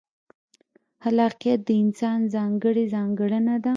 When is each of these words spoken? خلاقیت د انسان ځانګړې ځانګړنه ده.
خلاقیت 1.03 1.59
د 1.67 1.69
انسان 1.83 2.19
ځانګړې 2.33 2.83
ځانګړنه 2.93 3.55
ده. 3.63 3.69